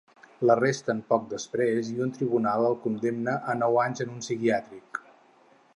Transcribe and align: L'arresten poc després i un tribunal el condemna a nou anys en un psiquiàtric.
L'arresten 0.49 1.01
poc 1.11 1.27
després 1.33 1.91
i 1.91 1.99
un 2.07 2.15
tribunal 2.15 2.67
el 2.71 2.79
condemna 2.87 3.37
a 3.53 3.57
nou 3.61 3.79
anys 3.85 4.05
en 4.07 4.15
un 4.17 4.25
psiquiàtric. 4.27 5.01